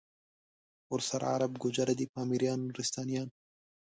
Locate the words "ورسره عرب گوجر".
0.93-1.89